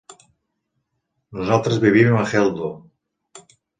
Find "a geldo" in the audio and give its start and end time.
2.23-2.71